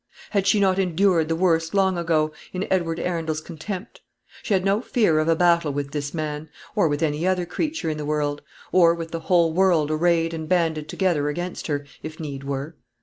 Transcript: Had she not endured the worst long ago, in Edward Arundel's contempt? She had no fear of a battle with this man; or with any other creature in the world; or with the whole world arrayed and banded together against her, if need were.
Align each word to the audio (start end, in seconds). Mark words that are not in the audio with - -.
Had 0.31 0.47
she 0.47 0.59
not 0.59 0.79
endured 0.79 1.29
the 1.29 1.35
worst 1.35 1.75
long 1.75 1.95
ago, 1.95 2.31
in 2.53 2.65
Edward 2.71 2.99
Arundel's 2.99 3.39
contempt? 3.39 4.01
She 4.41 4.55
had 4.55 4.65
no 4.65 4.81
fear 4.81 5.19
of 5.19 5.27
a 5.27 5.35
battle 5.35 5.71
with 5.71 5.91
this 5.91 6.11
man; 6.11 6.49
or 6.75 6.87
with 6.87 7.03
any 7.03 7.27
other 7.27 7.45
creature 7.45 7.87
in 7.87 7.97
the 7.99 8.03
world; 8.05 8.41
or 8.71 8.95
with 8.95 9.11
the 9.11 9.19
whole 9.19 9.53
world 9.53 9.91
arrayed 9.91 10.33
and 10.33 10.49
banded 10.49 10.89
together 10.89 11.29
against 11.29 11.67
her, 11.67 11.85
if 12.01 12.19
need 12.19 12.43
were. 12.43 12.75